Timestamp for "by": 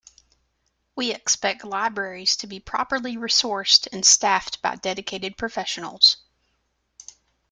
4.59-4.77